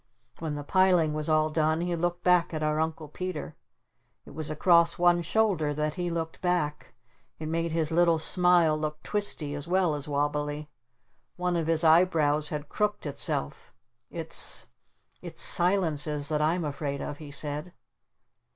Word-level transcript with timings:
When 0.39 0.55
the 0.55 0.63
piling 0.63 1.13
was 1.13 1.29
all 1.29 1.51
done 1.51 1.81
he 1.81 1.95
looked 1.95 2.23
back 2.23 2.55
at 2.55 2.63
our 2.63 2.79
Uncle 2.79 3.07
Peter. 3.07 3.55
It 4.25 4.31
was 4.33 4.49
across 4.49 4.97
one 4.97 5.21
shoulder 5.21 5.75
that 5.75 5.93
he 5.93 6.09
looked 6.09 6.41
back. 6.41 6.95
It 7.37 7.45
made 7.47 7.71
his 7.71 7.91
little 7.91 8.17
smile 8.17 8.75
look 8.75 9.03
twisty 9.03 9.53
as 9.53 9.67
well 9.67 9.93
as 9.93 10.07
wobbly. 10.07 10.71
One 11.35 11.55
of 11.55 11.67
his 11.67 11.83
eyebrows 11.83 12.49
had 12.49 12.67
crooked 12.67 13.05
itself. 13.05 13.75
"It's 14.09 14.65
It's 15.21 15.43
SILENCES 15.43 16.29
that 16.29 16.41
I'm 16.41 16.65
afraid 16.65 16.99
of," 16.99 17.19
he 17.19 17.29
said. 17.29 17.71